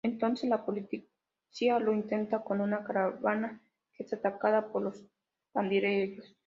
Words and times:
Entonces 0.03 0.49
la 0.49 0.65
policía 0.65 1.77
lo 1.79 1.93
intenta 1.93 2.43
con 2.43 2.59
una 2.59 2.83
caravana, 2.83 3.61
que 3.93 4.01
es 4.03 4.11
atacada 4.13 4.71
por 4.71 4.91
pandilleros. 5.51 6.35